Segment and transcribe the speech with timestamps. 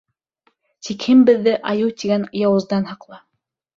[0.87, 3.21] Тик һин беҙҙе Айыу тигән яуыздан һаҡла.